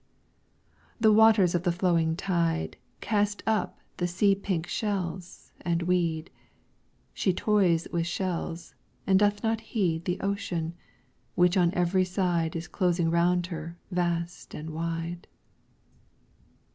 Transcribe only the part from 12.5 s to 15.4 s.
Is closing round her vast and wide.